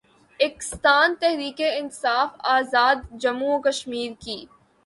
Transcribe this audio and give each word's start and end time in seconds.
اکستان 0.39 1.15
تحریک 1.19 1.61
انصاف 1.65 2.29
آزادجموں 2.53 3.57
وکشمیر 3.57 4.11
کی 4.19 4.45